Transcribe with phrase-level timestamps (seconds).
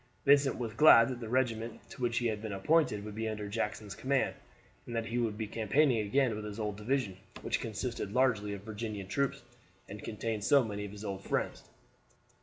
[0.25, 3.47] Vincent was glad that the regiment to which he had been appointed would be under
[3.47, 4.33] Jackson's command,
[4.87, 8.63] and that he would be campaigning again with his old division, which consisted largely of
[8.63, 9.43] Virginian troops
[9.87, 11.69] and contained so many of his old friends.